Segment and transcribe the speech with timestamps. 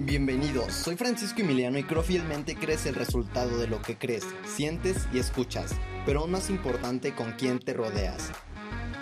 [0.00, 5.08] Bienvenidos, soy Francisco Emiliano y creo fielmente crees el resultado de lo que crees, sientes
[5.12, 5.72] y escuchas,
[6.06, 8.30] pero aún más importante con quién te rodeas.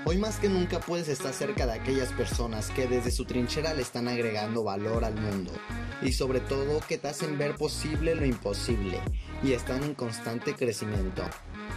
[0.06, 3.82] Hoy más que nunca puedes estar cerca de aquellas personas que desde su trinchera le
[3.82, 5.52] están agregando valor al mundo
[6.00, 8.98] y sobre todo que te hacen ver posible lo imposible
[9.42, 11.24] y están en constante crecimiento,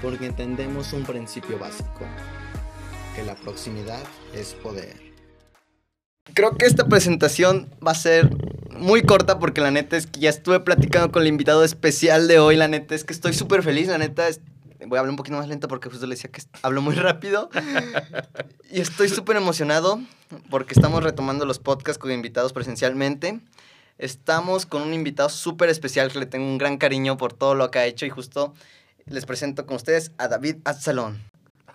[0.02, 2.08] porque entendemos un principio básico,
[3.18, 4.02] que la proximidad
[4.34, 4.96] es poder.
[6.34, 8.30] Creo que esta presentación va a ser
[8.80, 12.40] muy corta porque la neta es que ya estuve platicando con el invitado especial de
[12.40, 12.56] hoy.
[12.56, 13.88] La neta es que estoy súper feliz.
[13.88, 14.42] La neta es...
[14.86, 17.50] Voy a hablar un poquito más lento porque justo le decía que hablo muy rápido.
[18.72, 20.00] y estoy súper emocionado
[20.50, 23.40] porque estamos retomando los podcasts con invitados presencialmente.
[23.98, 27.70] Estamos con un invitado súper especial que le tengo un gran cariño por todo lo
[27.70, 28.54] que ha hecho y justo
[29.06, 31.22] les presento con ustedes a David Atzalón.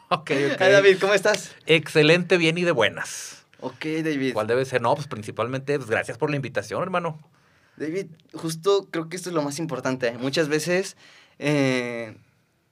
[0.08, 0.30] Ok, ok.
[0.60, 1.52] Hi David, ¿cómo estás?
[1.66, 3.43] Excelente, bien y de buenas.
[3.64, 4.34] Ok, David.
[4.34, 4.82] ¿Cuál debe ser?
[4.82, 7.18] No, pues principalmente, pues, gracias por la invitación, hermano.
[7.78, 10.12] David, justo creo que esto es lo más importante.
[10.18, 10.98] Muchas veces
[11.38, 12.14] eh,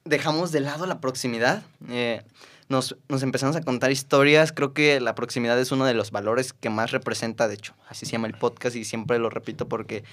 [0.05, 1.63] dejamos de lado la proximidad.
[1.89, 2.21] Eh,
[2.69, 4.51] nos, nos, empezamos a contar historias.
[4.51, 8.05] Creo que la proximidad es uno de los valores que más representa, de hecho, así
[8.05, 10.03] se llama el podcast y siempre lo repito porque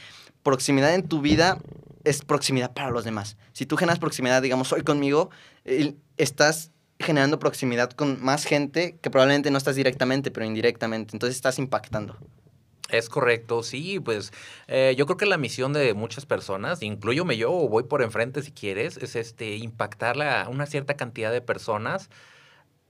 [0.42, 1.58] proximidad en tu vida
[2.04, 3.36] es proximidad para los demás.
[3.52, 5.28] Si tú generas proximidad, digamos, hoy conmigo,
[6.16, 11.14] estás generando proximidad con más gente que probablemente no estás directamente, pero indirectamente.
[11.14, 12.16] Entonces estás impactando.
[12.90, 14.32] Es correcto, sí, pues
[14.66, 18.42] eh, yo creo que la misión de muchas personas, incluyome yo, o voy por enfrente
[18.42, 22.10] si quieres, es este impactar a una cierta cantidad de personas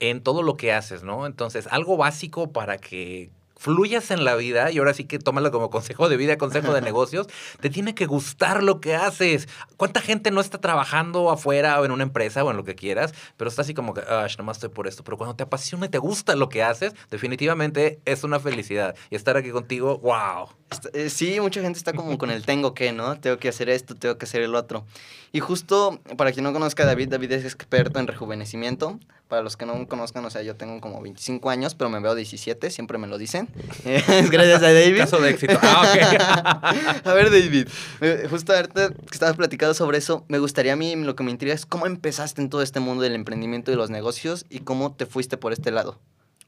[0.01, 1.27] en todo lo que haces, ¿no?
[1.27, 3.31] Entonces, algo básico para que
[3.61, 6.81] fluyas en la vida, y ahora sí que tómalo como consejo de vida, consejo de
[6.91, 7.27] negocios,
[7.61, 9.49] te tiene que gustar lo que haces.
[9.77, 13.13] ¿Cuánta gente no está trabajando afuera o en una empresa o en lo que quieras,
[13.37, 15.05] pero está así como que, ah, nada más estoy por esto?
[15.05, 18.97] Pero cuando te apasiona y te gusta lo que haces, definitivamente es una felicidad.
[19.11, 20.49] Y estar aquí contigo, wow.
[20.95, 23.21] Eh, sí, mucha gente está como con el tengo que, ¿no?
[23.21, 24.87] Tengo que hacer esto, tengo que hacer el otro.
[25.33, 28.99] Y justo, para quien no conozca a David, David es experto en rejuvenecimiento.
[29.31, 32.17] Para los que no conozcan, o sea, yo tengo como 25 años, pero me veo
[32.17, 33.49] 17, siempre me lo dicen.
[33.85, 34.99] Es gracias a David.
[34.99, 35.57] Caso de éxito.
[35.63, 37.07] Ah, ok.
[37.07, 37.69] a ver, David,
[38.01, 41.31] eh, justo ahorita que estabas platicando sobre eso, me gustaría a mí, lo que me
[41.31, 44.93] intriga es cómo empezaste en todo este mundo del emprendimiento y los negocios y cómo
[44.95, 46.01] te fuiste por este lado.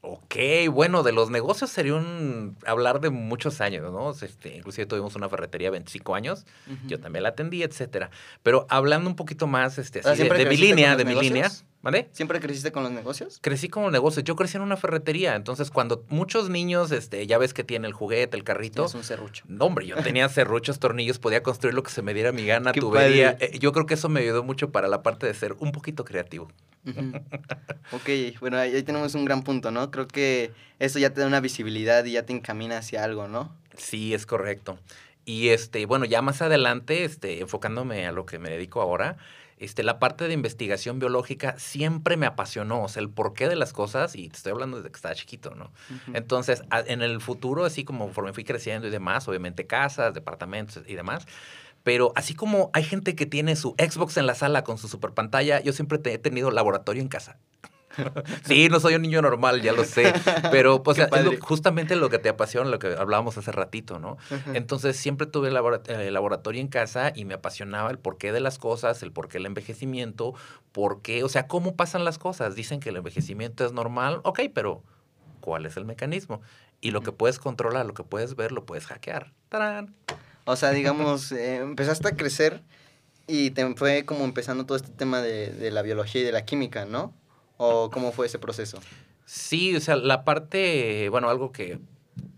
[0.05, 0.35] Ok,
[0.69, 4.11] bueno, de los negocios sería un hablar de muchos años, ¿no?
[4.11, 6.45] Este, inclusive tuvimos una ferretería 25 años,
[6.85, 8.11] yo también la atendí, etcétera.
[8.43, 11.49] Pero hablando un poquito más este, así, de, mi línea, de mi línea,
[11.83, 12.09] ¿vale?
[12.13, 13.37] ¿Siempre creciste con los negocios?
[13.41, 14.23] Crecí con los negocios.
[14.23, 15.35] Yo crecí en una ferretería.
[15.35, 18.85] Entonces, cuando muchos niños, este, ya ves que tiene el juguete, el carrito.
[18.85, 19.43] Es un serrucho.
[19.47, 22.71] No, hombre, yo tenía serruchos, tornillos, podía construir lo que se me diera mi gana,
[22.71, 23.37] tubería.
[23.39, 26.05] Eh, yo creo que eso me ayudó mucho para la parte de ser un poquito
[26.05, 26.49] creativo.
[27.91, 29.91] ok, bueno, ahí, tenemos un gran punto, ¿no?
[29.91, 33.53] Creo que eso ya te da una visibilidad y ya te encamina hacia algo, ¿no?
[33.77, 34.79] Sí, es correcto.
[35.25, 39.17] Y este, bueno, ya más adelante, este, enfocándome a lo que me dedico ahora,
[39.63, 43.73] este, la parte de investigación biológica siempre me apasionó, o sea, el porqué de las
[43.73, 45.71] cosas, y te estoy hablando desde que estaba chiquito, ¿no?
[46.13, 50.95] Entonces, en el futuro, así como conforme fui creciendo y demás, obviamente casas, departamentos y
[50.95, 51.25] demás,
[51.83, 55.11] pero así como hay gente que tiene su Xbox en la sala con su super
[55.11, 57.37] pantalla, yo siempre he tenido laboratorio en casa.
[58.45, 60.13] sí, no soy un niño normal, ya lo sé,
[60.51, 61.07] pero pues es
[61.39, 64.17] justamente lo que te apasiona, lo que hablábamos hace ratito, ¿no?
[64.53, 68.57] Entonces siempre tuve el eh, laboratorio en casa y me apasionaba el porqué de las
[68.57, 70.33] cosas, el porqué del envejecimiento,
[70.71, 72.55] por qué, o sea, cómo pasan las cosas.
[72.55, 74.83] Dicen que el envejecimiento es normal, ok, pero
[75.39, 76.41] ¿cuál es el mecanismo?
[76.81, 79.31] Y lo que puedes controlar, lo que puedes ver, lo puedes hackear.
[79.49, 79.95] ¡Tarán!
[80.45, 82.61] O sea, digamos, eh, empezaste a crecer
[83.27, 86.43] y te fue como empezando todo este tema de, de, la biología y de la
[86.43, 87.13] química, ¿no?
[87.65, 88.77] ¿O cómo fue ese proceso?
[89.25, 91.79] Sí, o sea, la parte, bueno, algo que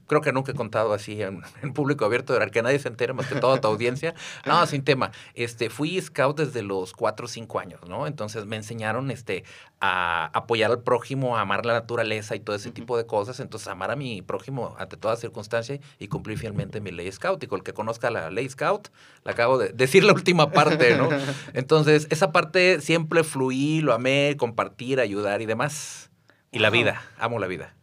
[0.07, 1.41] creo que nunca he contado así en,
[1.73, 4.13] público abierto, de que nadie se entere más que toda tu audiencia.
[4.45, 5.11] No, sin tema.
[5.33, 8.05] Este, fui scout desde los 4 o 5 años, ¿no?
[8.05, 9.43] Entonces me enseñaron este,
[9.79, 13.39] a apoyar al prójimo, a amar la naturaleza y todo ese tipo de cosas.
[13.39, 17.43] Entonces, amar a mi prójimo ante toda circunstancia y cumplir fielmente mi ley scout.
[17.43, 18.89] Y con el que conozca la ley scout,
[19.23, 21.09] le acabo de decir la última parte, ¿no?
[21.53, 26.11] Entonces, esa parte siempre fluí, lo amé, compartir, ayudar y demás.
[26.51, 27.75] Y la vida, amo la vida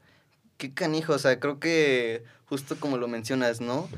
[0.63, 3.89] qué canijo, o sea, creo que justo como lo mencionas, ¿no?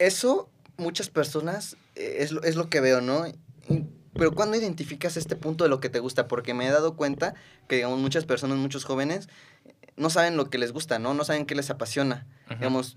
[0.00, 3.26] Eso muchas personas eh, es, es lo que veo, ¿no?
[4.14, 6.26] pero ¿cuándo identificas este punto de lo que te gusta?
[6.26, 7.34] Porque me he dado cuenta
[7.68, 9.28] que, digamos, muchas personas, muchos jóvenes,
[9.96, 11.14] no saben lo que les gusta, ¿no?
[11.14, 12.26] No saben qué les apasiona.
[12.48, 12.96] Digamos,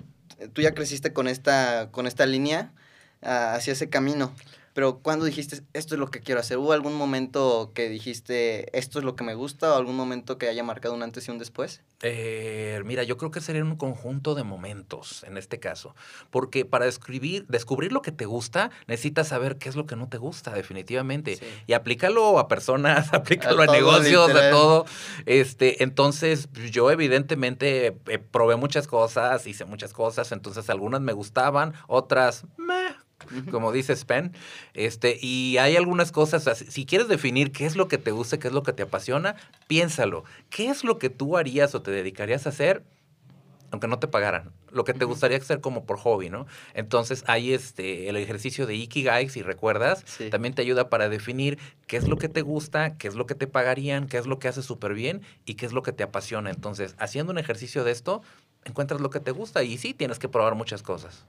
[0.54, 2.74] tú ya creciste con esta, con esta línea
[3.22, 4.34] ah, hacia ese camino.
[4.74, 6.58] Pero cuando dijiste, esto es lo que quiero hacer?
[6.58, 10.48] ¿Hubo algún momento que dijiste, esto es lo que me gusta o algún momento que
[10.48, 11.82] haya marcado un antes y un después?
[12.04, 15.96] Eh, mira, yo creo que sería un conjunto de momentos en este caso,
[16.32, 20.10] porque para describir, descubrir lo que te gusta, necesitas saber qué es lo que no
[20.10, 21.38] te gusta, definitivamente,
[21.68, 24.86] y aplícalo a personas, aplícalo a, negocios, a todo.
[25.26, 31.74] Este, entonces, yo evidentemente eh, probé muchas cosas, hice muchas cosas, entonces algunas me gustaban,
[31.88, 32.46] otras,
[33.52, 34.34] como dice Spen.
[34.74, 38.48] Este, y hay algunas cosas, si quieres definir qué es lo que te gusta, qué
[38.48, 39.36] es lo que te apasiona,
[39.68, 40.24] piénsalo.
[40.50, 42.84] ¿Qué es lo que tú harías o te dedicarías a hacer?
[43.72, 46.46] aunque no te pagaran, lo que te gustaría hacer como por hobby, ¿no?
[46.74, 51.58] Entonces, ahí este, el ejercicio de Ikigai, si recuerdas, también te ayuda para definir
[51.88, 54.40] qué es lo que te gusta, qué es lo que te pagarían, qué es lo
[54.40, 56.50] que haces súper bien y qué es lo que te apasiona.
[56.50, 58.22] Entonces, haciendo un ejercicio de esto,
[58.66, 61.26] encuentras lo que te gusta y sí, tienes que probar muchas cosas.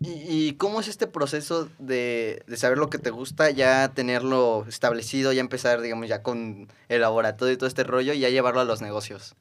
[0.00, 5.40] ¿Y, cómo es este proceso de, saber lo que te gusta, ya tenerlo establecido, ya
[5.40, 8.82] empezar, digamos, ya con el laboratorio y todo este rollo y ya llevarlo a los
[8.82, 9.34] negocios?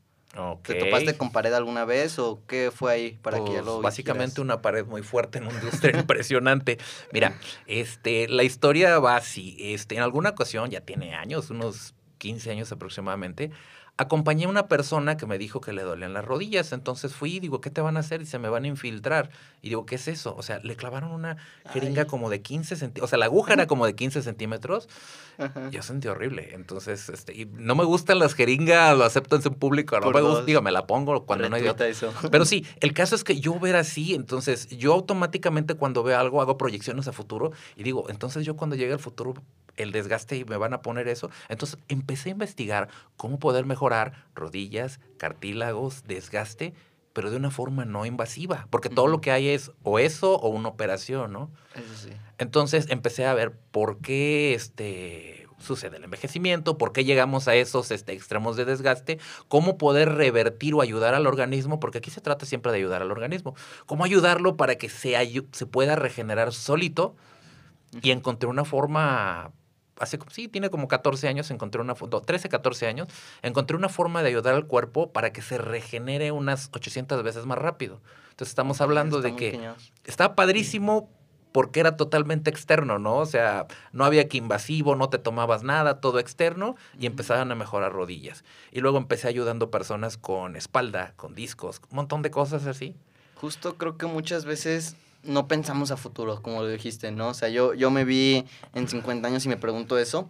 [0.63, 3.81] ¿Te topaste con pared alguna vez o qué fue ahí para que ya pues, lo
[3.81, 6.79] Básicamente una pared muy fuerte en una industria impresionante.
[7.11, 9.55] Mira, este, la historia va así.
[9.59, 13.51] Este, en alguna ocasión, ya tiene años, unos 15 años aproximadamente,
[13.97, 16.71] acompañé a una persona que me dijo que le dolían las rodillas.
[16.71, 18.21] Entonces fui y digo, ¿qué te van a hacer?
[18.21, 19.29] Y se me van a infiltrar.
[19.61, 20.35] Y digo, ¿qué es eso?
[20.35, 21.37] O sea, le clavaron una
[21.71, 23.05] jeringa como de 15 centímetros.
[23.05, 24.89] O sea, la aguja era como de 15 centímetros.
[25.71, 26.49] Yo sentí horrible.
[26.53, 29.99] Entonces, este, y no me gustan las jeringas, lo acepto en su público.
[29.99, 31.63] No me gusta, digo, me la pongo cuando no hay.
[31.63, 32.13] Eso.
[32.31, 36.41] Pero sí, el caso es que yo ver así, entonces yo automáticamente cuando veo algo
[36.41, 39.33] hago proyecciones a futuro y digo, entonces yo cuando llegue al futuro
[39.77, 41.29] el desgaste y me van a poner eso.
[41.49, 46.73] Entonces empecé a investigar cómo poder mejorar rodillas, cartílagos, desgaste,
[47.13, 50.49] pero de una forma no invasiva, porque todo lo que hay es o eso o
[50.49, 51.51] una operación, ¿no?
[51.75, 52.09] Eso sí.
[52.39, 57.89] Entonces empecé a ver por qué este sucede el envejecimiento, por qué llegamos a esos
[57.91, 62.45] este, extremos de desgaste, cómo poder revertir o ayudar al organismo, porque aquí se trata
[62.45, 63.55] siempre de ayudar al organismo,
[63.85, 65.15] cómo ayudarlo para que se,
[65.51, 67.15] se pueda regenerar solito
[68.01, 69.51] y encontré una forma
[69.99, 73.07] hace, sí, tiene como 14 años, encontré una, 13, 14 años,
[73.41, 77.57] encontré una forma de ayudar al cuerpo para que se regenere unas 800 veces más
[77.57, 78.01] rápido.
[78.31, 79.71] Entonces estamos hablando de que
[80.05, 81.09] está padrísimo
[81.53, 83.17] porque era totalmente externo, ¿no?
[83.17, 87.55] O sea, no había que invasivo, no te tomabas nada, todo externo y empezaban a
[87.55, 88.43] mejorar rodillas.
[88.71, 92.95] Y luego empecé ayudando personas con espalda, con discos, un montón de cosas así.
[93.35, 97.29] Justo creo que muchas veces no pensamos a futuro, como lo dijiste, ¿no?
[97.29, 100.29] O sea, yo, yo me vi en 50 años y me pregunto eso.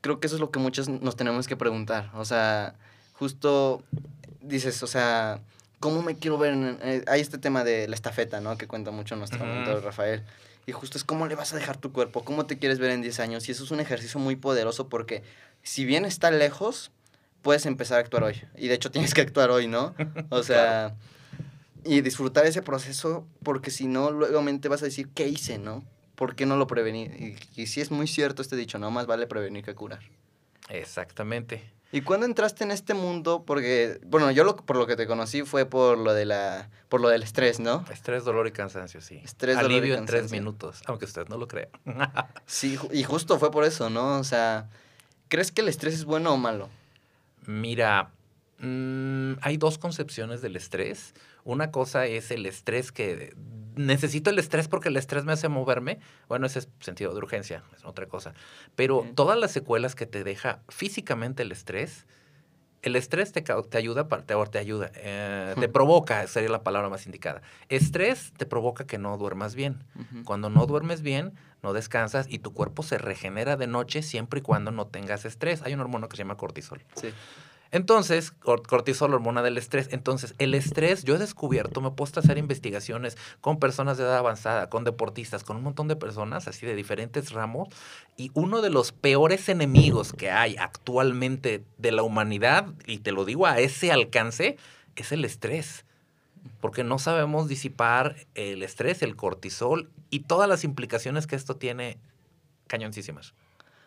[0.00, 2.10] Creo que eso es lo que muchos nos tenemos que preguntar.
[2.14, 2.74] O sea,
[3.14, 3.82] justo
[4.40, 5.40] dices, o sea,
[5.78, 6.52] ¿cómo me quiero ver?
[6.52, 8.58] En, eh, hay este tema de la estafeta, ¿no?
[8.58, 10.24] Que cuenta mucho nuestro mentor Rafael.
[10.66, 13.02] Y justo es cómo le vas a dejar tu cuerpo, cómo te quieres ver en
[13.02, 13.48] 10 años.
[13.48, 15.22] Y eso es un ejercicio muy poderoso porque
[15.62, 16.90] si bien está lejos,
[17.42, 18.42] puedes empezar a actuar hoy.
[18.56, 19.94] Y de hecho tienes que actuar hoy, ¿no?
[20.30, 20.94] O sea
[21.84, 25.84] y disfrutar ese proceso, porque si no, luego vas a decir, ¿qué hice, no?
[26.14, 27.04] ¿Por qué no lo prevení?
[27.04, 30.00] Y, y sí es muy cierto este dicho, no más vale prevenir que curar.
[30.68, 31.72] Exactamente.
[31.94, 33.44] ¿Y cuándo entraste en este mundo?
[33.46, 37.02] Porque, bueno, yo lo, por lo que te conocí fue por lo de la, por
[37.02, 37.84] lo del estrés, ¿no?
[37.92, 39.20] Estrés, dolor y cansancio, sí.
[39.22, 41.68] Estrés, Alivio en tres minutos, aunque usted no lo crea.
[42.46, 44.18] sí, y justo fue por eso, ¿no?
[44.18, 44.70] O sea,
[45.28, 46.70] ¿crees que el estrés es bueno o malo?
[47.44, 48.10] Mira,
[48.62, 51.14] mm, hay dos concepciones del estrés.
[51.44, 53.34] Una cosa es el estrés que
[53.74, 55.98] necesito el estrés porque el estrés me hace moverme.
[56.28, 58.34] Bueno, ese es sentido de urgencia, es otra cosa.
[58.76, 62.06] Pero todas las secuelas que te deja físicamente el estrés,
[62.82, 67.06] el estrés te, te ayuda, te, te ayuda, eh, te provoca, sería la palabra más
[67.06, 67.40] indicada.
[67.68, 69.84] Estrés te provoca que no duermas bien.
[70.24, 74.42] Cuando no duermes bien, no descansas y tu cuerpo se regenera de noche siempre y
[74.42, 75.62] cuando no tengas estrés.
[75.62, 76.82] Hay un hormona que se llama cortisol.
[76.96, 77.12] Sí.
[77.72, 79.88] Entonces, cortisol, hormona del estrés.
[79.92, 84.04] Entonces, el estrés, yo he descubierto, me he puesto a hacer investigaciones con personas de
[84.04, 87.70] edad avanzada, con deportistas, con un montón de personas así de diferentes ramos.
[88.18, 93.24] Y uno de los peores enemigos que hay actualmente de la humanidad, y te lo
[93.24, 94.58] digo a ese alcance,
[94.94, 95.86] es el estrés.
[96.60, 101.96] Porque no sabemos disipar el estrés, el cortisol y todas las implicaciones que esto tiene
[102.66, 103.32] cañoncísimas.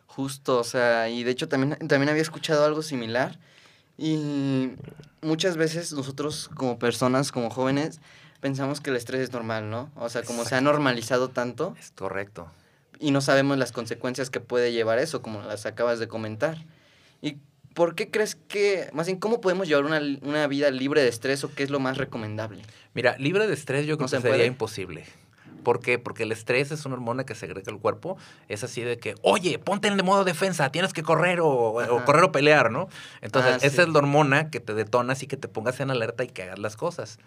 [0.08, 3.38] Justo, o sea, y de hecho también, también había escuchado algo similar
[3.98, 4.74] y
[5.22, 8.00] muchas veces nosotros como personas, como jóvenes,
[8.42, 9.90] pensamos que el estrés es normal, ¿no?
[9.96, 11.75] O sea, como se ha normalizado tanto.
[11.80, 12.48] Es correcto.
[13.00, 16.58] Y no sabemos las consecuencias que puede llevar eso, como las acabas de comentar.
[17.22, 17.38] ¿Y
[17.74, 21.54] por qué crees que, más bien, cómo podemos llevar una, vida libre de estrés o
[21.54, 22.62] qué es lo más recomendable?
[22.94, 25.06] Mira, libre de estrés yo creo que sería imposible.
[25.65, 26.00] ¿Por qué?
[26.00, 28.15] Porque el estrés es una hormona que segrega el cuerpo.
[28.48, 32.24] Es así de que, oye, ponte en modo defensa, tienes que correr o, o correr
[32.24, 32.88] o pelear, ¿no?
[33.19, 33.81] Entonces, Ah, esa sí.
[33.81, 36.60] es la hormona que te detona así que te pongas en alerta y que hagas
[36.60, 37.19] las cosas.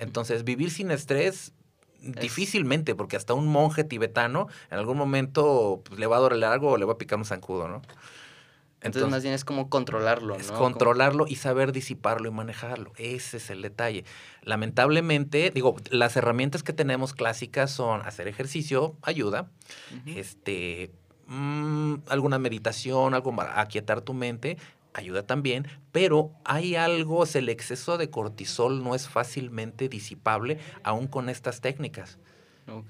[0.00, 1.52] Entonces, vivir sin estrés,
[2.00, 6.70] difícilmente, porque hasta un monje tibetano en algún momento pues, le va a doler algo
[6.72, 7.82] o le va a picar un zancudo, ¿no?
[8.82, 10.58] Entonces, más bien es como controlarlo, es ¿no?
[10.58, 12.92] controlarlo y saber disiparlo y manejarlo.
[12.96, 14.04] Ese es el detalle.
[14.42, 19.50] Lamentablemente, digo, las herramientas que tenemos clásicas son hacer ejercicio, ayuda,
[20.06, 20.90] este,
[21.26, 24.56] mm, alguna meditación, algo para aquietar tu mente,
[24.94, 31.06] ayuda también, pero hay algo, sea, el exceso de cortisol no es fácilmente disipable aún
[31.06, 32.18] con estas técnicas.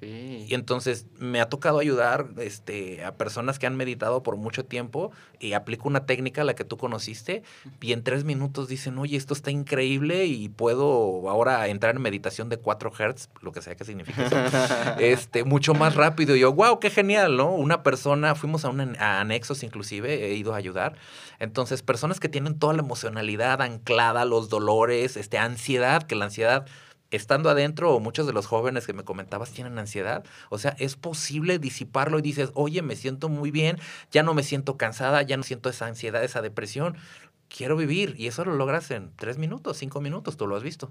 [0.00, 5.10] Y entonces me ha tocado ayudar este, a personas que han meditado por mucho tiempo
[5.40, 7.42] y aplico una técnica, la que tú conociste,
[7.80, 12.48] y en tres minutos dicen, oye, esto está increíble y puedo ahora entrar en meditación
[12.48, 14.36] de 4 Hz, lo que sea que signifique eso,
[14.98, 16.36] este, mucho más rápido.
[16.36, 17.50] Y yo, wow, qué genial, ¿no?
[17.50, 20.96] Una persona, fuimos a, un, a anexos inclusive, he ido a ayudar.
[21.38, 26.66] Entonces, personas que tienen toda la emocionalidad anclada, los dolores, este, ansiedad, que la ansiedad
[27.12, 30.24] estando adentro, o muchos de los jóvenes que me comentabas tienen ansiedad.
[30.50, 33.78] O sea, es posible disiparlo y dices, oye, me siento muy bien,
[34.10, 36.96] ya no me siento cansada, ya no siento esa ansiedad, esa depresión.
[37.48, 38.14] Quiero vivir.
[38.18, 40.90] Y eso lo logras en tres minutos, cinco minutos, tú lo has visto.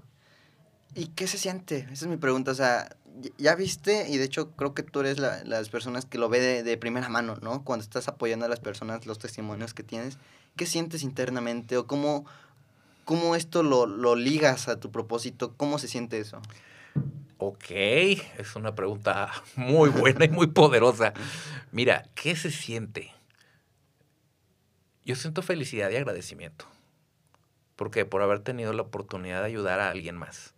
[0.94, 1.88] ¿Y qué se siente?
[1.90, 2.50] Esa es mi pregunta.
[2.50, 2.96] O sea,
[3.38, 6.62] ya viste, y de hecho creo que tú eres la- las personas que lo ve
[6.62, 7.64] de primera mano, ¿no?
[7.64, 10.18] Cuando estás apoyando a las personas, los testimonios que tienes,
[10.56, 11.76] ¿qué sientes internamente?
[11.78, 12.26] ¿O cómo,
[13.04, 15.54] cómo esto lo, lo ligas a tu propósito?
[15.56, 16.40] ¿Cómo se siente eso?
[17.38, 21.12] Ok, es una pregunta muy buena y muy poderosa.
[21.72, 23.12] Mira, ¿qué se siente?
[25.04, 26.66] Yo siento felicidad y agradecimiento.
[27.74, 28.04] ¿Por qué?
[28.04, 30.54] Por haber tenido la oportunidad de ayudar a alguien más.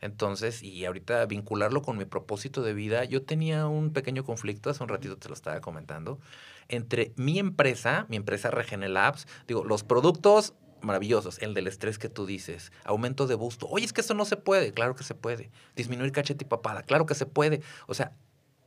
[0.00, 4.82] Entonces, y ahorita vincularlo con mi propósito de vida, yo tenía un pequeño conflicto, hace
[4.82, 6.20] un ratito te lo estaba comentando,
[6.68, 12.08] entre mi empresa, mi empresa Regene Labs, digo, los productos maravillosos, el del estrés que
[12.08, 15.14] tú dices, aumento de busto, oye, es que eso no se puede, claro que se
[15.14, 18.12] puede, disminuir cachete y papada, claro que se puede, o sea,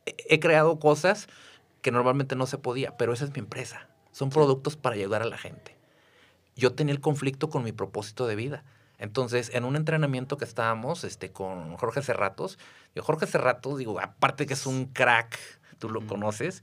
[0.05, 1.27] he, he creado cosas
[1.81, 5.25] que normalmente no se podía, pero esa es mi empresa, son productos para ayudar a
[5.25, 5.77] la gente.
[6.55, 8.63] Yo tenía el conflicto con mi propósito de vida.
[8.97, 12.59] Entonces, en un entrenamiento que estábamos este, con Jorge Cerratos,
[12.93, 15.39] yo, Jorge Cerratos, digo, aparte que es un crack,
[15.79, 16.09] tú lo Ujú.
[16.09, 16.61] conoces,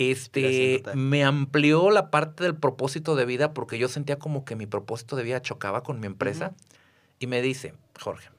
[0.00, 4.66] este, me amplió la parte del propósito de vida porque yo sentía como que mi
[4.66, 6.54] propósito de vida chocaba con mi empresa.
[7.18, 8.30] Y me dice, Jorge,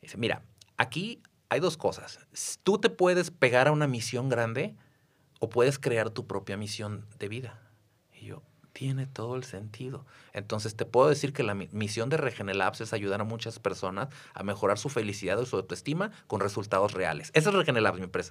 [0.00, 0.42] dice, mira,
[0.76, 2.20] aquí hay dos cosas.
[2.62, 4.76] Tú te puedes pegar a una misión grande
[5.40, 7.60] o puedes crear tu propia misión de vida.
[8.78, 10.06] Tiene todo el sentido.
[10.32, 14.06] Entonces te puedo decir que la mi- misión de Regenelabs es ayudar a muchas personas
[14.34, 17.32] a mejorar su felicidad o su autoestima con resultados reales.
[17.34, 18.30] Esa es Regenelabs, mi empresa.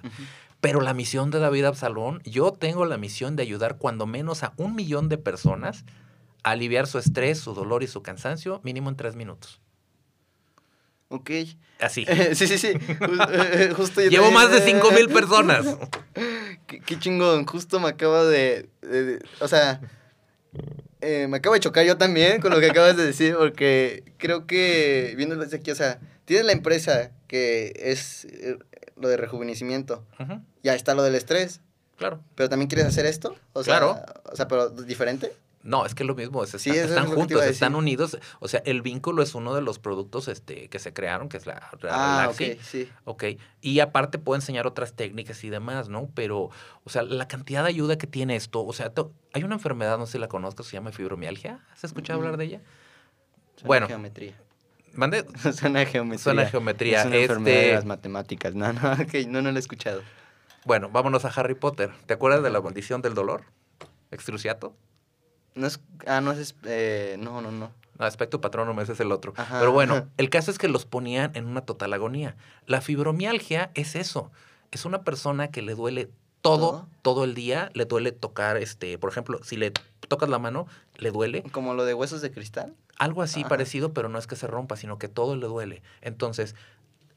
[0.62, 4.54] Pero la misión de David Absalón, yo tengo la misión de ayudar cuando menos a
[4.56, 5.84] un millón de personas
[6.44, 9.60] a aliviar su estrés, su dolor y su cansancio mínimo en tres minutos.
[11.08, 11.30] Ok.
[11.78, 12.06] Así.
[12.34, 12.68] sí, sí, sí.
[12.72, 15.76] Ju- eh, Justo Llevo más de 5 mil personas.
[16.66, 19.80] Qué, qué chingón, justo me acaba de, de- de- o sea,
[21.00, 24.46] eh, me acabo de chocar yo también con lo que acabas de decir, porque creo
[24.46, 28.58] que, viéndolo desde aquí, o sea, tienes la empresa que es eh,
[28.96, 30.04] lo de rejuvenecimiento,
[30.62, 31.60] ya está lo del estrés,
[31.96, 32.20] Claro.
[32.34, 34.00] pero también quieres hacer esto, o sea, Claro.
[34.32, 35.32] o sea, pero diferente.
[35.68, 38.18] No, es que es lo mismo, es- Sí, están, es están iba juntos, están unidos.
[38.40, 41.46] O sea, el vínculo es uno de los productos este, que se crearon, que es
[41.46, 42.52] la, la Ah, Relaxi.
[42.52, 42.88] ok, sí.
[43.04, 43.24] Ok,
[43.60, 46.08] y aparte puedo enseñar otras técnicas y demás, ¿no?
[46.14, 46.48] Pero,
[46.84, 48.92] o sea, la cantidad de ayuda que tiene esto, o sea,
[49.34, 51.60] hay una enfermedad, no sé si la conozcas, se llama fibromialgia.
[51.70, 52.60] ¿Has escuchado hablar de ella?
[53.56, 53.86] Suena Bueno.
[53.88, 54.40] geometría.
[54.94, 56.18] Mande, Suena a geometría.
[56.24, 57.00] suena a geometría.
[57.00, 58.54] Es una enfermedad de Este, las matemáticas.
[58.54, 60.00] No, no, ok, no, no lo he escuchado.
[60.64, 61.90] bueno, vámonos a Harry Potter.
[62.06, 63.42] ¿Te acuerdas de la maldición del dolor?
[64.10, 64.74] Extrusiato.
[65.58, 67.70] No es, ah, no es, eh, no, no, no.
[67.98, 69.34] No, aspecto patronum, ese es el otro.
[69.36, 69.58] Ajá.
[69.58, 72.36] Pero bueno, el caso es que los ponían en una total agonía.
[72.66, 74.30] La fibromialgia es eso.
[74.70, 76.08] Es una persona que le duele
[76.40, 76.88] todo, ¿Todo?
[77.02, 77.70] todo el día.
[77.74, 79.72] Le duele tocar, este, por ejemplo, si le
[80.06, 81.42] tocas la mano, le duele.
[81.50, 82.74] Como lo de huesos de cristal.
[82.98, 83.48] Algo así Ajá.
[83.48, 85.82] parecido, pero no es que se rompa, sino que todo le duele.
[86.00, 86.54] Entonces,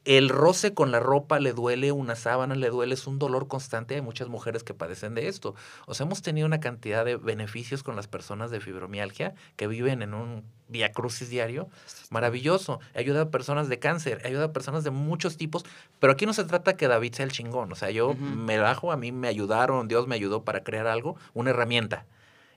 [0.04, 3.94] el roce con la ropa le duele, una sábana le duele, es un dolor constante.
[3.94, 5.54] Hay muchas mujeres que padecen de esto.
[5.86, 10.02] O sea, hemos tenido una cantidad de beneficios con las personas de fibromialgia que viven
[10.02, 11.68] en un via crucis diario.
[12.10, 12.80] Maravilloso.
[12.94, 15.64] Ayuda a personas de cáncer, ayuda a personas de muchos tipos.
[16.00, 17.70] Pero aquí no se trata que David sea el chingón.
[17.70, 21.16] O sea, yo me bajo, a mí me ayudaron, Dios me ayudó para crear algo,
[21.32, 22.06] una herramienta.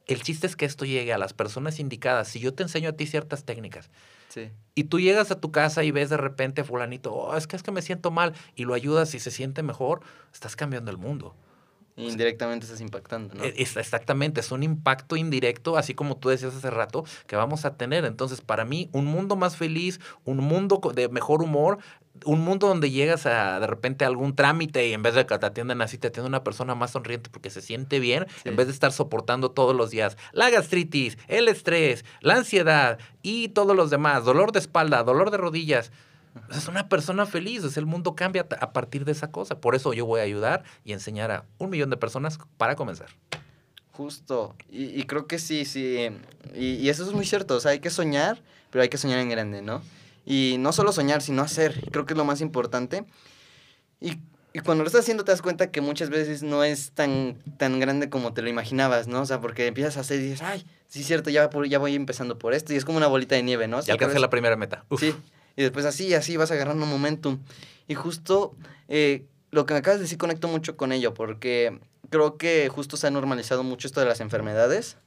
[0.08, 2.28] El chiste es que esto llegue a las personas indicadas.
[2.28, 3.90] Si yo te enseño a ti ciertas técnicas
[4.74, 7.56] Y tú llegas a tu casa y ves de repente a fulanito, oh, es que
[7.56, 10.02] es que me siento mal, y lo ayudas y se siente mejor,
[10.34, 11.36] estás cambiando el mundo.
[11.98, 13.44] Indirectamente estás impactando, ¿no?
[13.44, 17.64] E- es- exactamente, es un impacto indirecto, así como tú decías hace rato, que vamos
[17.66, 18.04] a tener.
[18.06, 21.78] Entonces, para mí, un mundo más feliz, un mundo de mejor humor,
[22.26, 25.38] un mundo donde llegas a de repente a algún trámite y en vez de que
[25.38, 28.50] te atiendan así, te atiende una persona más sonriente porque se siente bien, Sí.
[28.50, 33.50] en vez de estar soportando todos los días la gastritis, el estrés, la ansiedad y
[33.50, 35.92] todos los demás, dolor de espalda, dolor de rodillas.
[36.56, 39.60] Es una persona feliz, es el mundo cambia a partir de esa cosa.
[39.60, 43.10] Por eso yo voy a ayudar y enseñar a un millón de personas para comenzar.
[43.92, 44.56] Justo.
[44.70, 46.10] Y, y creo que sí, sí.
[46.54, 47.56] Y, y eso es muy cierto.
[47.56, 49.82] O sea, hay que soñar, pero hay que soñar en grande, ¿no?
[50.26, 51.90] Y no solo soñar, sino hacer.
[51.92, 53.06] Creo que es lo más importante.
[54.02, 54.18] Y,
[54.54, 57.80] y cuando lo estás haciendo te das cuenta que muchas veces no es tan, tan
[57.80, 59.22] grande como te lo imaginabas, ¿no?
[59.22, 62.38] O sea, porque empiezas a hacer y dices, ay, sí cierto, ya, ya voy empezando
[62.38, 62.74] por esto.
[62.74, 63.82] Y es como una bolita de nieve, ¿no?
[63.82, 64.84] Ya alcancé la primera meta.
[64.90, 65.00] Uf.
[65.00, 65.16] Sí,
[65.56, 67.40] y después así, así vas agarrando momentum.
[67.88, 68.56] Y justo
[68.88, 72.98] eh, lo que me acabas de decir conecto mucho con ello, porque creo que justo
[72.98, 74.98] se ha normalizado mucho esto de las enfermedades.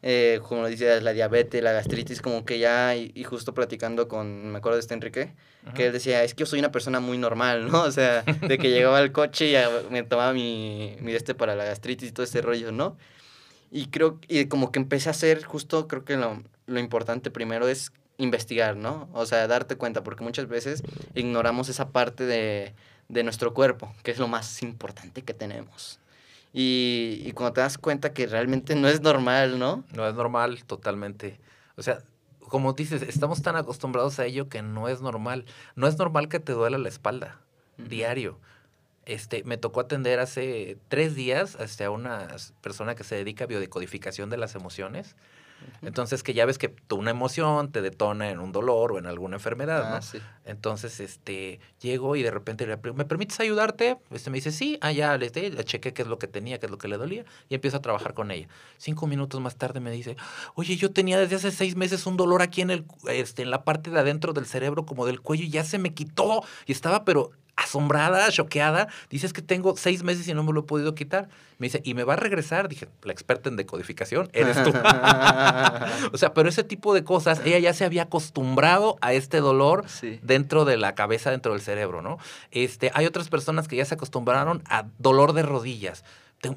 [0.00, 4.06] Eh, como lo dices, la diabetes, la gastritis, como que ya, y, y justo platicando
[4.06, 5.34] con, me acuerdo de este Enrique,
[5.74, 7.82] que él decía, es que yo soy una persona muy normal, ¿no?
[7.88, 11.64] O sea, de que llegaba al coche y me tomaba mi, mi este para la
[11.64, 12.96] gastritis y todo ese rollo, ¿no?
[13.72, 17.66] Y creo, y como que empecé a hacer, justo creo que lo, lo importante primero
[17.66, 19.08] es investigar, ¿no?
[19.12, 20.82] O sea, darte cuenta, porque muchas veces
[21.14, 22.74] ignoramos esa parte de,
[23.08, 26.00] de nuestro cuerpo, que es lo más importante que tenemos.
[26.52, 29.84] Y, y cuando te das cuenta que realmente no es normal, ¿no?
[29.94, 31.38] No es normal, totalmente.
[31.76, 32.02] O sea,
[32.48, 35.44] como dices, estamos tan acostumbrados a ello que no es normal.
[35.76, 37.38] No es normal que te duela la espalda
[37.76, 38.38] diario.
[39.06, 42.28] Este, me tocó atender hace tres días este, a una
[42.60, 45.16] persona que se dedica a biodecodificación de las emociones.
[45.82, 49.06] Entonces, que ya ves que tú una emoción te detona en un dolor o en
[49.06, 50.02] alguna enfermedad, Ah, ¿no?
[50.02, 50.18] sí.
[50.44, 53.98] Entonces, este, llego y de repente le ¿me permites ayudarte?
[54.10, 56.66] Este me dice, sí, ah, ya, le, le chequé qué es lo que tenía, qué
[56.66, 58.48] es lo que le dolía, y empiezo a trabajar con ella.
[58.78, 60.16] Cinco minutos más tarde me dice,
[60.54, 63.62] oye, yo tenía desde hace seis meses un dolor aquí en el, este, en la
[63.64, 66.42] parte de adentro del cerebro, como del cuello, y ya se me quitó.
[66.66, 68.88] Y estaba, pero asombrada, choqueada.
[69.10, 71.28] Dices que tengo seis meses y no me lo he podido quitar.
[71.58, 72.68] Me dice, ¿y me va a regresar?
[72.68, 74.70] Dije, la experta en decodificación, eres tú.
[76.12, 79.84] o sea, pero ese tipo de cosas, ella ya se había acostumbrado a este dolor
[79.88, 80.20] Sí.
[80.22, 82.18] dentro de la cabeza, dentro del cerebro, ¿no?
[82.50, 86.04] Este, hay otras personas que ya se acostumbraron a dolor de rodillas.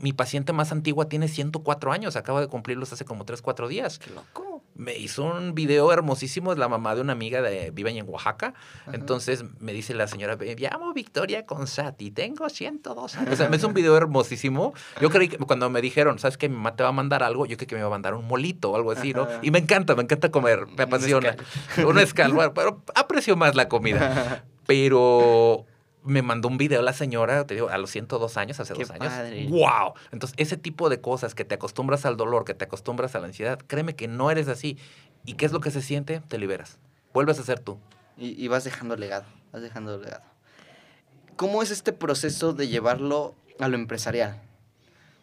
[0.02, 3.98] Mi paciente más antigua tiene 104 años, acaba de cumplirlos hace como 3, 4 días.
[3.98, 4.64] Qué loco.
[4.76, 8.54] Me hizo un video hermosísimo, es la mamá de una amiga de vive en Oaxaca.
[8.84, 8.92] Ajá.
[8.94, 13.34] Entonces me dice la señora, me llamo Victoria Consati, tengo 102 años.
[13.34, 14.74] O sea, me hizo un video hermosísimo.
[15.02, 16.48] Yo creí que cuando me dijeron, ¿sabes qué?
[16.48, 18.28] Mi mamá te va a mandar algo, yo creí que me iba a mandar un
[18.28, 19.28] molito o algo así, ¿no?
[19.42, 21.36] Y me encanta, me encanta comer, me apasiona.
[21.86, 24.46] Un escal, bueno, pero aprecio más la comida.
[24.68, 25.66] Pero
[26.04, 28.92] me mandó un video la señora, te digo, a los 102 años, hace Qué dos
[28.92, 29.08] años.
[29.08, 29.48] padre.
[29.50, 29.94] ¡Wow!
[30.12, 33.28] Entonces, ese tipo de cosas que te acostumbras al dolor, que te acostumbras a la
[33.28, 34.78] ansiedad, créeme que no eres así.
[35.26, 36.22] ¿Y qué es lo que se siente?
[36.28, 36.80] Te liberas.
[37.14, 37.78] Vuelves a ser tú.
[38.18, 40.24] Y, y vas dejando legado, vas dejando legado.
[41.36, 44.42] ¿Cómo es este proceso de llevarlo a lo empresarial?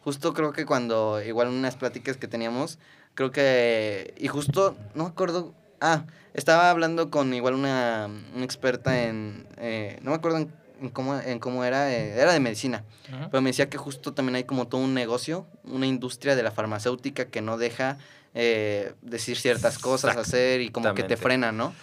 [0.03, 2.79] Justo creo que cuando, igual en unas pláticas que teníamos,
[3.15, 9.03] creo que, y justo, no me acuerdo, ah, estaba hablando con igual una, una experta
[9.03, 12.83] en, eh, no me acuerdo en, en cómo, en cómo era, eh, era de medicina,
[13.31, 16.51] pero me decía que justo también hay como todo un negocio, una industria de la
[16.51, 17.97] farmacéutica que no deja
[18.33, 21.73] eh, decir ciertas cosas, hacer y como que te frena, ¿no?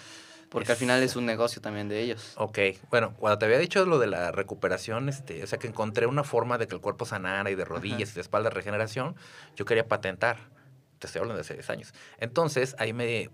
[0.48, 2.34] Porque al final Es- es un negocio también de ellos.
[2.36, 2.58] Ok,
[2.90, 6.22] bueno, cuando te había dicho lo de la recuperación, este, o sea, que encontré una
[6.22, 9.16] forma de que el cuerpo sanara y de rodillas y de espalda regeneración,
[9.56, 10.38] yo quería patentar.
[11.00, 11.92] Te estoy hablando de hace 10 años.
[12.18, 13.28] Entonces, ahí me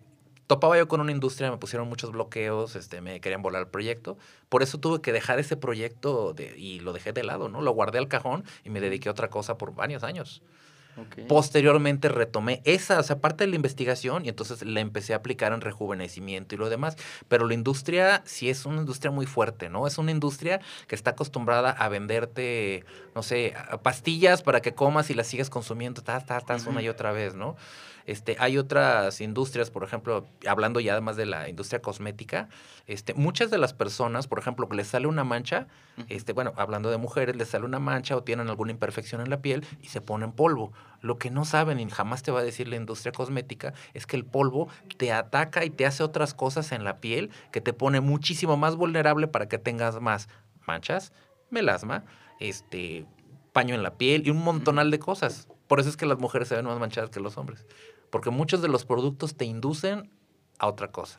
[0.47, 4.19] topaba yo con una industria, me pusieron muchos bloqueos, este, me querían volar el proyecto.
[4.49, 7.63] Por eso tuve que dejar ese proyecto de- y lo dejé de lado, ¿no?
[7.63, 10.43] Lo guardé al cajón y me dediqué a otra cosa por varios años.
[11.27, 15.55] Posteriormente retomé esa, o sea, parte de la investigación y entonces la empecé a aplicar
[15.55, 16.97] en rejuvenecimiento y lo demás.
[17.29, 19.87] Pero la industria sí es una industria muy fuerte, ¿no?
[19.87, 25.15] Es una industria que está acostumbrada a venderte, no sé, pastillas para que comas y
[25.15, 27.57] las sigas consumiendo, tas, tas, tas, una y otra vez, ¿no?
[28.07, 32.49] Este, hay otras industrias, por ejemplo, hablando ya además de la industria cosmética,
[32.87, 35.69] este, muchas de las personas, por ejemplo, que les sale una mancha,
[36.09, 39.43] este, bueno, hablando de mujeres, les sale una mancha o tienen alguna imperfección en la
[39.43, 40.73] piel y se ponen polvo.
[41.01, 44.17] Lo que no saben y jamás te va a decir la industria cosmética es que
[44.17, 48.01] el polvo te ataca y te hace otras cosas en la piel que te pone
[48.01, 50.29] muchísimo más vulnerable para que tengas más
[50.67, 51.13] manchas,
[51.51, 52.05] melasma,
[52.41, 53.07] este,
[53.53, 55.49] paño en la piel y un montonal de cosas.
[55.67, 57.67] Por eso es que las mujeres se ven más manchadas que los hombres.
[58.13, 60.11] Porque muchos de los productos te inducen
[60.59, 61.19] a otra cosa.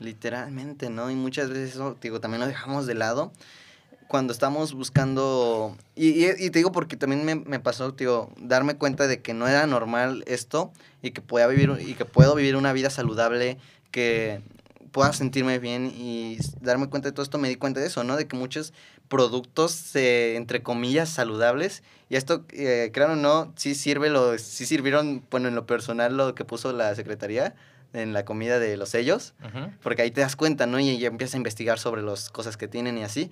[0.00, 1.08] Literalmente, ¿no?
[1.08, 3.32] Y muchas veces eso, digo, también lo dejamos de lado
[4.08, 9.22] cuando estamos buscando, y, te digo porque también me, me, pasó, digo, darme cuenta de
[9.22, 13.56] que no era normal esto y que vivir, y que puedo vivir una vida saludable,
[13.90, 14.42] que
[14.92, 18.16] pueda sentirme bien y darme cuenta de todo esto, me di cuenta de eso, ¿no?
[18.16, 18.74] De que muchos
[19.12, 25.22] productos, eh, entre comillas, saludables, y esto, eh, claro, no, sí sirve, lo, sí sirvieron,
[25.30, 27.54] bueno, en lo personal, lo que puso la Secretaría,
[27.92, 29.34] en la comida de los sellos,
[29.82, 30.80] porque ahí te das cuenta, ¿no?
[30.80, 33.30] Y ya empiezas a investigar sobre las cosas que tienen y así.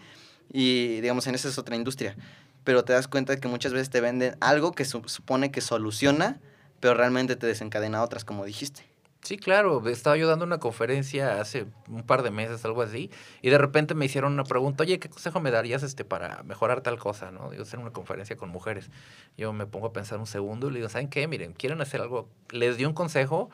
[0.52, 2.14] Y digamos, en esa es otra industria.
[2.62, 6.40] Pero te das cuenta de que muchas veces te venden algo que supone que soluciona,
[6.78, 8.89] pero realmente te desencadena otras, como dijiste.
[9.22, 13.10] Sí, claro, estaba yo dando una conferencia hace un par de meses, algo así,
[13.42, 16.80] y de repente me hicieron una pregunta, oye, ¿qué consejo me darías este para mejorar
[16.80, 17.30] tal cosa?
[17.30, 17.50] ¿no?
[17.50, 18.90] Digo, hacer una conferencia con mujeres.
[19.36, 21.28] Yo me pongo a pensar un segundo y le digo, ¿saben qué?
[21.28, 22.30] Miren, quieren hacer algo.
[22.50, 23.50] Les di un consejo,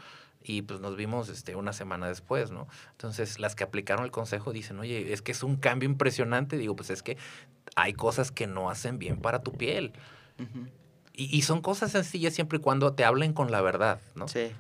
[0.49, 2.69] y pues nos vimos este, una semana después, ¿no?
[2.93, 6.57] Entonces, las que aplicaron el consejo dicen, oye, es que es un cambio impresionante.
[6.57, 7.17] Digo, pues es que
[7.75, 9.93] hay cosas que no hacen bien para tu piel.
[11.13, 14.29] y, y, son cosas sencillas siempre y cuando te hablen con la verdad, ¿no?
[14.29, 14.53] Sí,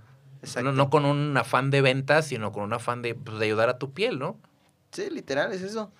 [0.47, 0.73] exacto.
[0.73, 3.79] No, con un afán de venta, sino con un afán de, pues, de ayudar a
[3.79, 4.39] tu piel, ¿no?
[4.93, 5.91] Sí, literal, es eso.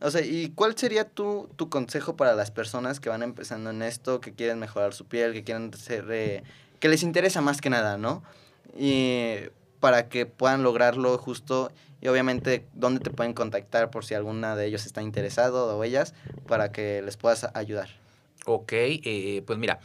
[0.00, 3.82] O sea, ¿y cuál sería tu, tu consejo para las personas que van empezando en
[3.82, 6.06] esto, que quieren mejorar su piel, que quieren ser...
[6.10, 6.42] Eh,
[6.80, 8.24] que les interesa más que nada, ¿no?
[8.76, 9.36] y
[9.80, 14.66] para que puedan lograrlo justo y obviamente dónde te pueden contactar por si alguna de
[14.66, 16.14] ellos está interesado o ellas
[16.46, 17.88] para que les puedas ayudar.
[18.44, 19.80] Ok, eh, pues mira,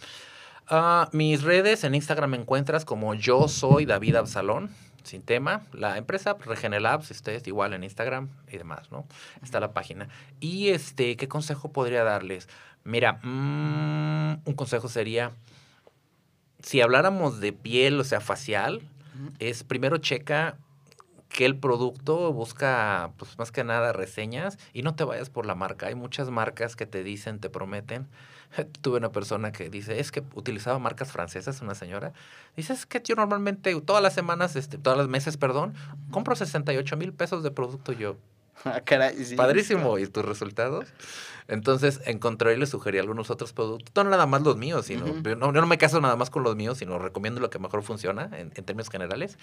[0.71, 4.69] uh, mis redes en Instagram me encuentras como yo soy David Absalón,
[5.03, 5.65] sin tema.
[5.73, 9.05] La empresa Regenelabs, este igual en Instagram y demás, ¿no?
[9.41, 10.09] Está la página.
[10.39, 12.47] Y este, ¿qué consejo podría darles?
[12.83, 15.31] Mira, mm, un consejo sería
[16.61, 18.81] si habláramos de piel, o sea, facial,
[19.39, 20.57] es primero checa
[21.29, 25.55] que el producto busca, pues más que nada, reseñas y no te vayas por la
[25.55, 25.87] marca.
[25.87, 28.07] Hay muchas marcas que te dicen, te prometen.
[28.81, 32.13] Tuve una persona que dice, es que utilizaba marcas francesas, una señora.
[32.55, 35.73] Dice, es que yo normalmente, todas las semanas, este, todas las meses, perdón,
[36.11, 38.17] compro 68 mil pesos de producto yo.
[38.65, 38.81] Ah,
[39.35, 39.99] Padrísimo.
[39.99, 40.87] ¿Y tus resultados?
[41.47, 43.93] Entonces encontré y le sugerí algunos otros productos.
[43.95, 45.05] No nada más los míos, sino.
[45.05, 47.83] no, yo no me caso nada más con los míos, sino recomiendo lo que mejor
[47.83, 49.37] funciona en, términos generales.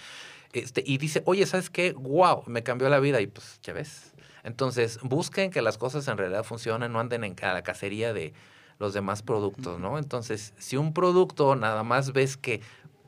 [0.51, 1.93] Este, y dice, oye, ¿sabes qué?
[1.93, 2.43] ¡Wow!
[2.47, 3.21] Me cambió la vida.
[3.21, 4.13] Y pues, ya ves.
[4.43, 8.33] Entonces, busquen que las cosas en realidad funcionen, no anden en la cacería de
[8.79, 9.97] los demás productos, ¿no?
[9.97, 12.61] Entonces, si un producto nada más ves que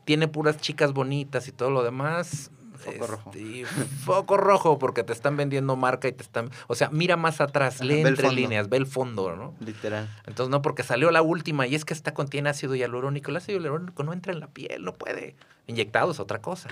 [0.04, 3.30] tiene puras chicas bonitas y todo lo demás, Foco rojo.
[3.34, 3.64] Este,
[4.04, 6.50] foco rojo, porque te están vendiendo marca y te están.
[6.68, 9.54] O sea, mira más atrás, lee entre líneas, ve el fondo, ¿no?
[9.60, 10.08] Literal.
[10.26, 13.30] Entonces, no, porque salió la última y es que esta contiene ácido hialurónico.
[13.30, 15.34] El ácido hialurónico no entra en la piel, no puede.
[15.66, 16.68] Inyectado es otra cosa.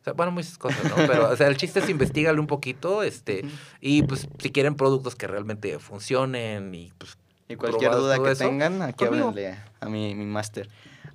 [0.00, 0.96] O sea, bueno, muchas cosas, ¿no?
[1.06, 3.44] Pero, o sea, el chiste es investigale un poquito, este,
[3.80, 7.16] y pues si quieren productos que realmente funcionen y pues.
[7.48, 10.68] Y cualquier duda que tengan, aquí háblenle a mi, mi máster.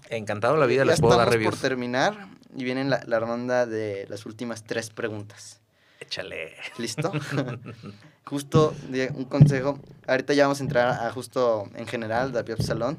[0.10, 1.56] Encantado la vida, les puedo dar reviews.
[1.56, 5.62] por terminar y viene la, la ronda de las últimas tres preguntas.
[6.00, 6.54] Échale.
[6.78, 7.12] ¿Listo?
[8.26, 8.74] justo
[9.14, 9.80] un consejo.
[10.08, 12.98] Ahorita ya vamos a entrar a justo en general, David Salón.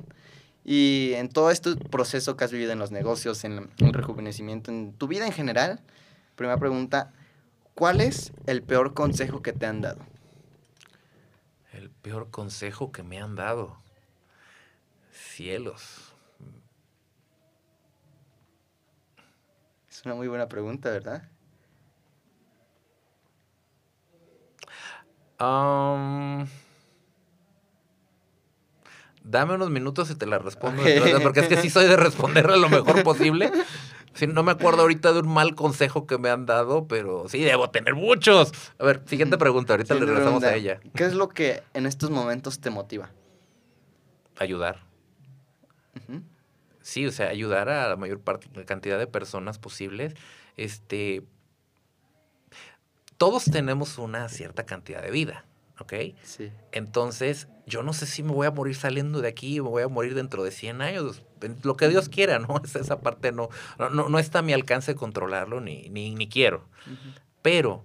[0.65, 4.93] Y en todo este proceso que has vivido en los negocios, en el rejuvenecimiento, en
[4.93, 5.81] tu vida en general,
[6.37, 7.13] primera pregunta,
[7.75, 10.01] ¿cuál es el peor consejo que te han dado?
[12.03, 13.77] Peor consejo que me han dado.
[15.13, 16.13] Cielos.
[19.89, 21.29] Es una muy buena pregunta, ¿verdad?
[29.25, 30.83] dame unos minutos y te la respondo.
[31.23, 33.51] Porque es que sí soy de responderla lo mejor posible.
[34.15, 37.43] Sí, no me acuerdo ahorita de un mal consejo que me han dado, pero sí,
[37.43, 38.53] debo tener muchos.
[38.79, 40.81] A ver, siguiente pregunta, ahorita le regresamos a ella.
[40.95, 43.11] ¿Qué es lo que en estos momentos te motiva?
[44.39, 44.93] Ayudar
[46.83, 50.15] sí, o sea, ayudar a la mayor parte, la cantidad de personas posibles.
[50.57, 51.25] Este,
[53.17, 55.47] todos tenemos una cierta cantidad de vida,
[55.79, 55.93] ¿ok?
[56.23, 56.51] Sí.
[56.73, 59.89] Entonces, yo no sé si me voy a morir saliendo de aquí, me voy a
[59.89, 61.23] morir dentro de 100 años,
[61.63, 62.61] lo que Dios quiera, ¿no?
[62.75, 66.69] Esa parte no, no, no está a mi alcance controlarlo, ni, ni, ni quiero.
[67.43, 67.85] Pero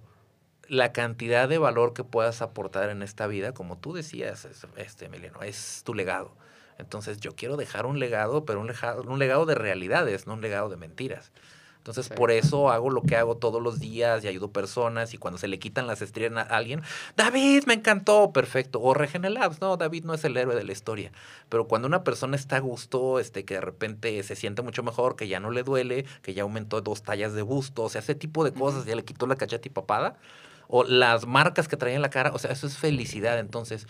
[0.68, 4.46] la cantidad de valor que puedas aportar en esta vida, como tú decías,
[4.76, 6.36] este, Emiliano, es tu legado.
[6.78, 10.40] Entonces yo quiero dejar un legado, pero un legado, un legado de realidades, no un
[10.40, 11.32] legado de mentiras.
[11.78, 15.14] Entonces, por eso hago lo que hago todos los días y ayudo personas.
[15.14, 16.82] Y cuando se le quitan las estrellas a alguien,
[17.16, 18.80] David, me encantó, perfecto.
[18.80, 21.12] O Regenelabs, no, David no es el héroe de la historia.
[21.48, 25.16] Pero cuando una persona está a gusto, este, que de repente se siente mucho mejor,
[25.16, 28.14] que ya no le duele, que ya aumentó dos tallas de gusto, o sea, ese
[28.14, 30.18] tipo de cosas, ya le quitó la cacheta y papada
[30.68, 33.38] o las marcas que traía en la cara, o sea, eso es felicidad.
[33.38, 33.88] Entonces,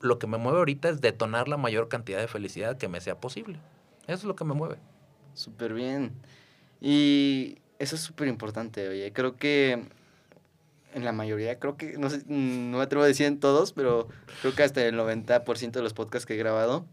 [0.00, 3.20] lo que me mueve ahorita es detonar la mayor cantidad de felicidad que me sea
[3.20, 3.58] posible.
[4.04, 4.78] Eso es lo que me mueve.
[5.34, 6.12] Súper bien.
[6.82, 9.12] Y eso es súper importante, oye.
[9.12, 9.84] Creo que
[10.94, 14.08] en la mayoría, creo que, no, sé, no me atrevo a decir en todos, pero
[14.40, 16.84] creo que hasta el 90% de los podcasts que he grabado,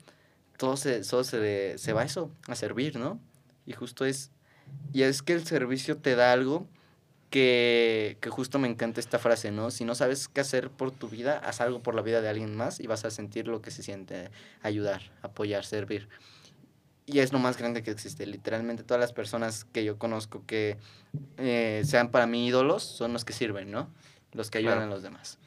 [0.57, 3.19] todo se, todo se, se va a eso, a servir, ¿no?
[3.65, 4.31] Y justo es,
[4.93, 6.67] y es que el servicio te da algo
[7.31, 9.71] que, que, justo me encanta esta frase, ¿no?
[9.71, 12.55] Si no sabes qué hacer por tu vida, haz algo por la vida de alguien
[12.55, 14.29] más y vas a sentir lo que se siente
[14.61, 16.07] ayudar, apoyar, servir.
[17.11, 18.25] Y es lo más grande que existe.
[18.25, 20.77] Literalmente todas las personas que yo conozco que
[21.37, 23.89] eh, sean para mí ídolos son los que sirven, ¿no?
[24.31, 25.39] Los que ayudan a los demás.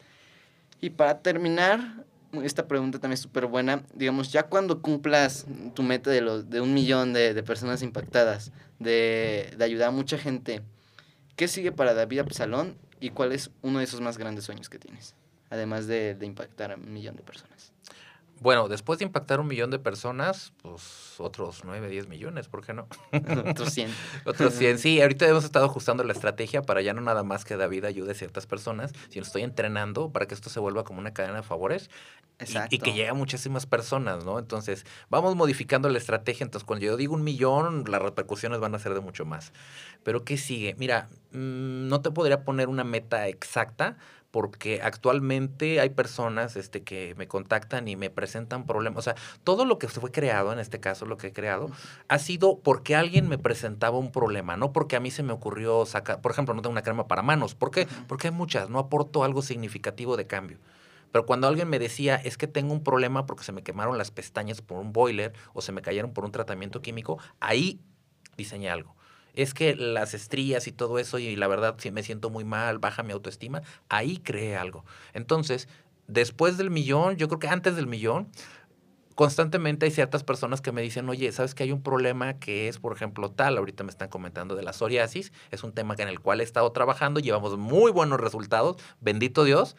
[0.81, 2.05] Y para terminar,
[2.43, 3.85] esta pregunta también es súper buena.
[3.95, 8.51] Digamos, ya cuando cumplas tu meta de, los, de un millón de, de personas impactadas,
[8.81, 10.63] de, de ayudar a mucha gente,
[11.37, 14.79] ¿Qué sigue para David Absalón y cuál es uno de esos más grandes sueños que
[14.79, 15.15] tienes?
[15.51, 17.73] Además de, de impactar a un millón de personas.
[18.43, 22.75] Bueno, después de impactar un millón de personas, pues otros 9, 10 millones, ¿por qué
[22.75, 22.89] no?
[23.49, 23.89] otros 100.
[24.27, 25.01] otros 100, sí.
[25.01, 28.15] Ahorita hemos estado ajustando la estrategia para ya no nada más que David ayude a
[28.15, 31.89] ciertas personas, sino estoy entrenando para que esto se vuelva como una cadena de favores
[32.71, 34.39] y, que llegue a muchísimas personas, ¿no?
[34.39, 36.45] Entonces, vamos modificando la estrategia.
[36.45, 39.53] Entonces, cuando yo digo un millón, las repercusiones van a ser de mucho más.
[40.03, 40.75] Pero, ¿qué sigue?
[40.79, 43.97] Mira, mm, no te podría poner una meta exacta,
[44.33, 49.01] porque actualmente hay personas este, que me contactan y me presentan problemas.
[49.01, 49.15] O sea,
[49.45, 51.71] todo lo que fue creado, en este caso lo que he creado,
[52.09, 55.85] ha sido porque alguien me presentaba un problema, no porque a mí se me ocurrió
[55.85, 57.55] sacar, por ejemplo, no tengo una crema para manos.
[57.55, 57.87] ¿Por qué?
[58.09, 60.59] Porque hay muchas, no aporto algo significativo de cambio.
[61.13, 64.11] Pero cuando alguien me decía, es que tengo un problema porque se me quemaron las
[64.11, 67.81] pestañas por un boiler o se me cayeron por un tratamiento químico, ahí
[68.39, 68.97] diseñé algo
[69.35, 72.79] es que las estrías y todo eso, y la verdad si me siento muy mal,
[72.79, 74.85] baja mi autoestima, ahí creé algo.
[75.15, 75.69] Entonces,
[76.07, 78.29] después del millón, yo creo que antes del millón,
[79.15, 82.79] constantemente hay ciertas personas que me dicen, oye, ¿sabes que hay un problema que es,
[82.79, 83.59] por ejemplo, tal?
[83.59, 86.71] Ahorita me están comentando de la psoriasis, es un tema en el cual he estado
[86.73, 89.77] trabajando, llevamos muy buenos resultados, bendito Dios,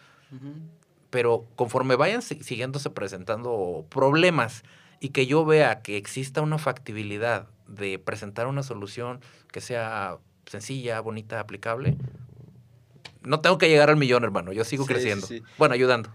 [1.09, 4.63] pero conforme vayan siguiéndose presentando problemas
[4.99, 9.21] y que yo vea que exista una factibilidad de presentar una solución
[9.51, 11.97] que sea sencilla, bonita, aplicable,
[13.23, 14.51] no tengo que llegar al millón, hermano.
[14.51, 15.27] Yo sigo creciendo.
[15.57, 16.13] Bueno, ayudando.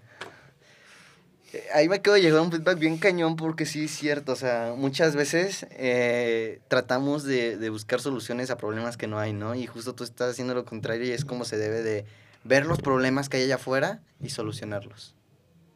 [1.53, 4.33] Eh, ahí me quedo llegando un feedback bien cañón porque sí es cierto.
[4.33, 9.33] O sea, muchas veces eh, tratamos de, de, buscar soluciones a problemas que no hay,
[9.33, 9.55] ¿no?
[9.55, 12.05] Y justo tú estás haciendo lo contrario y es como se debe de
[12.45, 15.15] ver los problemas que hay allá afuera y solucionarlos.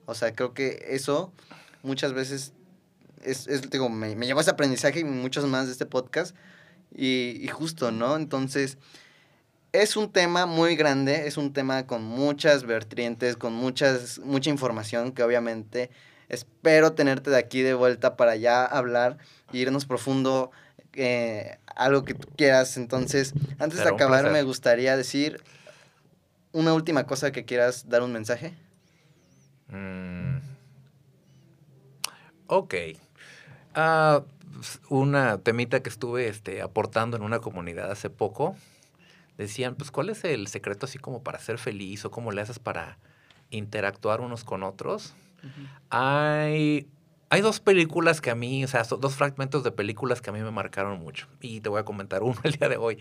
[0.05, 1.33] O sea, creo que eso
[1.83, 2.53] muchas veces
[3.23, 6.37] es, es digo, me, me llevó ese aprendizaje y muchos más de este podcast.
[6.95, 8.17] Y, y, justo, ¿no?
[8.17, 8.77] Entonces,
[9.73, 15.13] es un tema muy grande, es un tema con muchas vertientes, con muchas, mucha información
[15.13, 15.91] que obviamente
[16.29, 19.19] espero tenerte de aquí de vuelta para ya hablar
[19.53, 20.51] e irnos profundo
[20.95, 22.77] eh, algo que tú quieras.
[22.77, 25.43] Entonces, antes de acabar, me gustaría decir
[26.53, 28.55] una última cosa que quieras dar un mensaje.
[29.69, 30.39] Mm.
[32.47, 32.75] Ok.
[33.75, 34.23] Ah,
[34.89, 38.57] una temita que estuve este, aportando en una comunidad hace poco.
[39.39, 42.59] Decían, pues, ¿cuál es el secreto así como para ser feliz o cómo le haces
[42.59, 42.99] para
[43.51, 45.15] interactuar unos con otros?
[45.91, 46.87] Hay
[47.33, 50.41] hay dos películas que a mí, o sea, dos fragmentos de películas que a mí
[50.41, 51.29] me marcaron mucho.
[51.41, 52.99] Y te voy a comentar uno el día de hoy.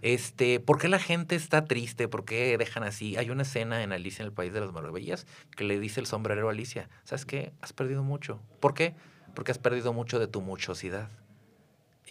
[0.00, 2.08] Este, ¿por qué la gente está triste?
[2.08, 3.18] ¿Por qué dejan así?
[3.18, 6.06] Hay una escena en Alicia en el País de las Maravillas que le dice el
[6.06, 7.52] sombrerero a Alicia, ¿sabes qué?
[7.60, 8.40] Has perdido mucho.
[8.58, 8.94] ¿Por qué?
[9.34, 11.08] Porque has perdido mucho de tu muchosidad.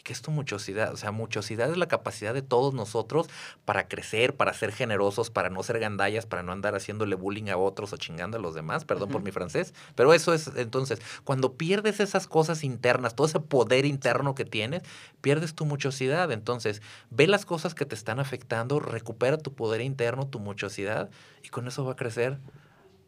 [0.04, 0.92] ¿Qué es tu muchosidad?
[0.92, 3.28] O sea, muchosidad es la capacidad de todos nosotros
[3.64, 7.56] para crecer, para ser generosos, para no ser gandallas, para no andar haciéndole bullying a
[7.56, 11.54] otros o chingando a los demás, perdón por mi francés, pero eso es, entonces, cuando
[11.54, 14.84] pierdes esas cosas internas, todo ese poder interno que tienes,
[15.22, 16.34] pierdes tu muchosidad.
[16.34, 21.10] Entonces, ve las cosas que te están afectando, recupera tu poder interno, tu muchosidad,
[21.44, 22.40] y con eso va a crecer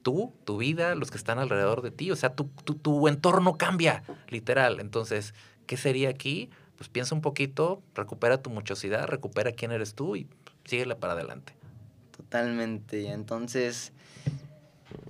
[0.05, 2.11] tú, tu vida, los que están alrededor de ti.
[2.11, 4.79] O sea, tu, tu, tu entorno cambia, literal.
[4.79, 5.33] Entonces,
[5.65, 6.51] ¿qué sería aquí?
[6.77, 10.27] pues piensa un poquito, recupera tu muchosidad, recupera quién eres tú y
[10.65, 11.53] síguela para adelante.
[12.15, 13.07] Totalmente.
[13.07, 13.91] Entonces,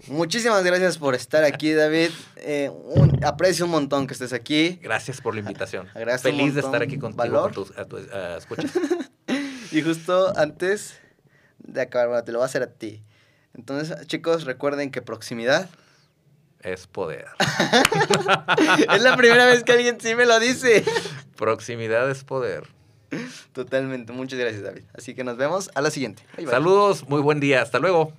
[0.08, 2.10] muchísimas gracias por estar aquí, David.
[2.48, 2.70] Eh,
[3.24, 4.80] aprecio un montón que estés aquí.
[4.84, 5.88] Gracias por la invitación.
[5.96, 7.72] Gracias Feliz de estar aquí contigo, con tus,
[8.38, 8.72] escuchas.
[9.72, 11.00] Y justo antes
[11.58, 13.02] de acabar, bueno, te lo voy a hacer a ti.
[13.56, 15.70] Entonces, chicos, recuerden que proximidad
[16.62, 17.28] Es poder.
[18.94, 20.84] es la primera vez que alguien sí me lo dice.
[21.38, 22.64] Proximidad es poder.
[23.54, 24.12] Totalmente.
[24.14, 24.84] Muchas gracias, David.
[24.94, 26.24] Así que nos vemos a la siguiente.
[26.36, 26.54] Bye, bye.
[26.54, 27.62] Saludos, muy buen día.
[27.62, 28.14] Hasta luego.